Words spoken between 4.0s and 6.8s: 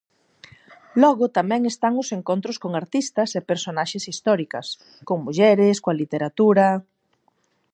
históricas, con mulleres, coa literatura...